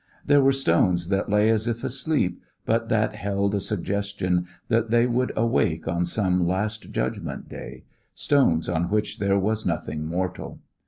[0.25, 5.05] There were stones that lay as if asleep but that held a suggestion that they
[5.05, 7.83] would awake on some last judgment day,
[8.15, 10.57] stones on which there was nothing mortal.